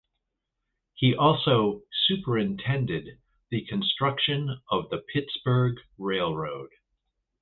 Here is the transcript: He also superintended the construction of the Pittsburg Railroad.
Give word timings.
He 0.95 1.13
also 1.15 1.83
superintended 2.07 3.19
the 3.51 3.67
construction 3.67 4.59
of 4.71 4.89
the 4.89 4.97
Pittsburg 4.97 5.75
Railroad. 5.99 6.71